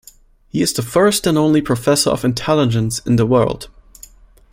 [0.47, 3.69] He is the first and only Professor of Intelligence in the world.